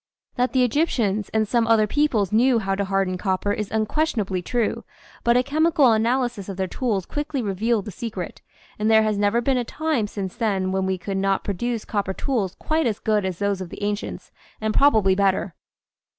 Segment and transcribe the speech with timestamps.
[0.35, 4.83] That the Egyptians and some other peoples knew how to harden copper is unquestionably true,
[5.23, 8.41] but a chemical analysis of their tools quickly revealed the secret,
[8.81, 11.85] #nd there has never been a time since then when we could not pro duce
[11.85, 15.53] copper tools quite as good as those of the ancients, and probably better.